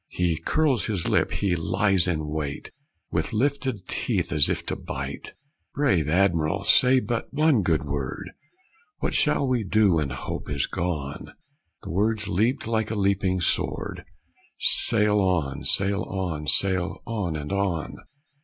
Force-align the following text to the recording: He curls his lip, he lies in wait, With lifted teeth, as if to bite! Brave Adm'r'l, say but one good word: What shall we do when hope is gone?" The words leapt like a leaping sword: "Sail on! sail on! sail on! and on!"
He 0.09 0.37
curls 0.43 0.85
his 0.85 1.07
lip, 1.07 1.29
he 1.31 1.55
lies 1.55 2.07
in 2.07 2.25
wait, 2.27 2.71
With 3.11 3.33
lifted 3.33 3.87
teeth, 3.87 4.33
as 4.33 4.49
if 4.49 4.65
to 4.65 4.75
bite! 4.75 5.35
Brave 5.75 6.07
Adm'r'l, 6.07 6.63
say 6.63 6.99
but 6.99 7.31
one 7.31 7.61
good 7.61 7.85
word: 7.85 8.31
What 8.97 9.13
shall 9.13 9.47
we 9.47 9.63
do 9.63 9.93
when 9.93 10.09
hope 10.09 10.49
is 10.49 10.65
gone?" 10.65 11.33
The 11.83 11.91
words 11.91 12.27
leapt 12.27 12.65
like 12.65 12.89
a 12.89 12.95
leaping 12.95 13.41
sword: 13.41 14.03
"Sail 14.57 15.19
on! 15.19 15.65
sail 15.65 16.01
on! 16.01 16.47
sail 16.47 17.03
on! 17.05 17.35
and 17.35 17.51
on!" 17.51 17.97